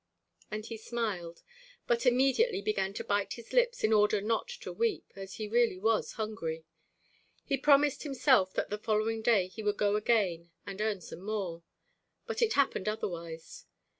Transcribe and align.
And 0.49 0.65
he 0.65 0.77
smiled, 0.77 1.43
but 1.85 2.07
immediately 2.07 2.59
began 2.59 2.91
to 2.95 3.03
bite 3.03 3.33
his 3.33 3.53
lips 3.53 3.83
in 3.83 3.93
order 3.93 4.19
not 4.19 4.47
to 4.61 4.73
weep, 4.73 5.11
as 5.15 5.35
he 5.35 5.47
really 5.47 5.77
was 5.77 6.13
hungry. 6.13 6.65
He 7.45 7.55
promised 7.55 8.01
himself 8.01 8.51
that 8.55 8.71
the 8.71 8.79
following 8.79 9.21
day 9.21 9.45
he 9.47 9.61
would 9.61 9.77
go 9.77 9.95
again 9.95 10.49
and 10.65 10.81
earn 10.81 11.01
some 11.01 11.21
more; 11.21 11.61
but 12.25 12.41
it 12.41 12.53
happened 12.53 12.89
otherwise. 12.89 13.67